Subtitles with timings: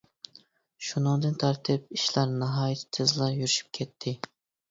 [0.87, 4.15] شۇنىڭدىن تارتىپ ئىشلار ناھايىتى تېزلا يۈرۈشۈپ كەتتى.